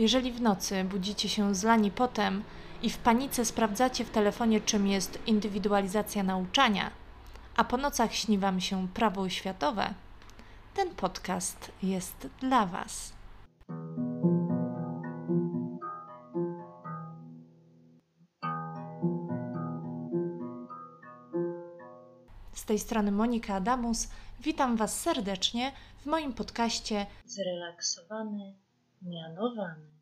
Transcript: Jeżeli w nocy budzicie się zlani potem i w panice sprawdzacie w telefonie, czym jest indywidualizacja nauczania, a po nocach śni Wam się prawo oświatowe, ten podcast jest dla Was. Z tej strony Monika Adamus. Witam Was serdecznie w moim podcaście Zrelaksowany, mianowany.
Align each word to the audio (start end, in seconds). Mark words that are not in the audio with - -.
Jeżeli 0.00 0.32
w 0.32 0.40
nocy 0.40 0.84
budzicie 0.84 1.28
się 1.28 1.54
zlani 1.54 1.90
potem 1.90 2.42
i 2.82 2.90
w 2.90 2.98
panice 2.98 3.44
sprawdzacie 3.44 4.04
w 4.04 4.10
telefonie, 4.10 4.60
czym 4.60 4.86
jest 4.86 5.18
indywidualizacja 5.26 6.22
nauczania, 6.22 6.90
a 7.56 7.64
po 7.64 7.76
nocach 7.76 8.14
śni 8.14 8.38
Wam 8.38 8.60
się 8.60 8.88
prawo 8.88 9.20
oświatowe, 9.20 9.94
ten 10.74 10.94
podcast 10.94 11.72
jest 11.82 12.28
dla 12.40 12.66
Was. 12.66 13.12
Z 22.52 22.64
tej 22.64 22.78
strony 22.78 23.12
Monika 23.12 23.54
Adamus. 23.54 24.08
Witam 24.40 24.76
Was 24.76 25.00
serdecznie 25.00 25.72
w 25.98 26.06
moim 26.06 26.32
podcaście 26.32 27.06
Zrelaksowany, 27.24 28.54
mianowany. 29.02 29.99